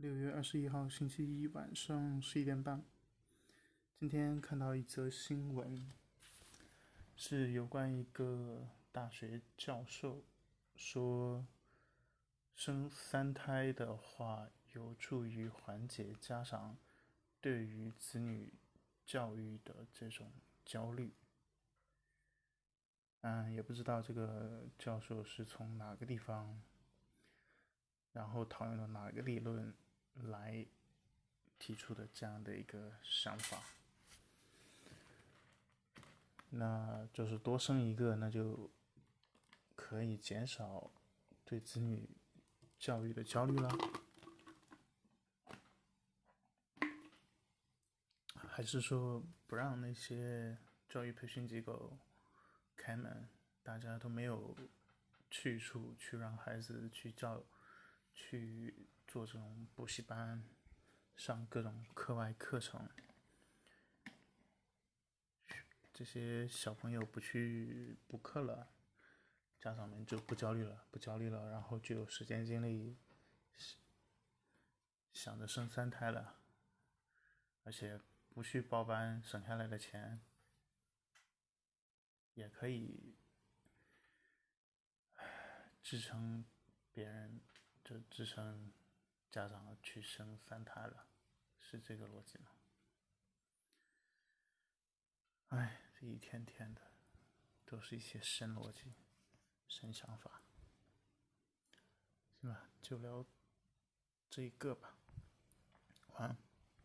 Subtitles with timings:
[0.00, 2.82] 六月二十一号星期一晚上十一点半，
[3.98, 5.92] 今天看到一则新闻，
[7.14, 10.24] 是有关一个大学教授
[10.74, 11.46] 说，
[12.54, 16.78] 生三胎的话有助于缓解家长
[17.38, 18.54] 对于子女
[19.04, 20.32] 教育的这种
[20.64, 21.12] 焦虑。
[23.20, 26.58] 嗯，也不知道这个教授是从哪个地方，
[28.14, 29.74] 然后讨论了哪个理论。
[30.14, 30.66] 来
[31.58, 33.62] 提出的这样的一个想法，
[36.50, 38.70] 那就是多生一个，那就
[39.76, 40.90] 可以减少
[41.44, 42.08] 对子女
[42.78, 43.70] 教育的焦虑了，
[48.48, 50.58] 还是说不让那些
[50.88, 51.96] 教育培训机构
[52.76, 53.28] 开门，
[53.62, 54.56] 大家都没有
[55.30, 57.42] 去处去让孩子去教
[58.20, 58.86] 去。
[59.10, 60.40] 做这种补习班，
[61.16, 62.88] 上各种课外课程，
[65.92, 68.70] 这些小朋友不去补课了，
[69.58, 72.96] 家长们就不焦虑了，不焦虑了，然后就有时间精力
[75.12, 76.40] 想着生三胎了，
[77.64, 80.20] 而且不去报班，省下来的钱
[82.34, 83.16] 也可以
[85.82, 86.44] 支撑
[86.92, 87.40] 别人，
[87.90, 88.72] 就支撑。
[89.30, 91.06] 家长去生三胎了，
[91.56, 92.50] 是这个逻辑吗？
[95.50, 96.80] 哎，这一天天的，
[97.64, 98.92] 都是一些神逻辑、
[99.68, 100.42] 神想法，
[102.40, 103.24] 行吧，就聊
[104.28, 104.96] 这一个吧，
[106.08, 106.36] 晚安。